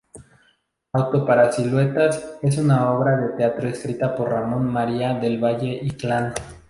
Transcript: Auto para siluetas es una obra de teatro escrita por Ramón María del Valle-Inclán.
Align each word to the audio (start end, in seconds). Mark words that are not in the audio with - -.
Auto 0.93 1.23
para 1.27 1.51
siluetas 1.51 2.39
es 2.41 2.57
una 2.57 2.91
obra 2.91 3.15
de 3.17 3.37
teatro 3.37 3.69
escrita 3.69 4.15
por 4.15 4.31
Ramón 4.31 4.65
María 4.65 5.13
del 5.13 5.39
Valle-Inclán. 5.39 6.33